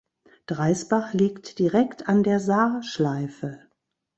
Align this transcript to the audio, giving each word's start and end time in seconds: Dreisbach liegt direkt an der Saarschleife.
Dreisbach 0.47 1.13
liegt 1.13 1.59
direkt 1.59 2.09
an 2.09 2.23
der 2.23 2.39
Saarschleife. 2.39 3.59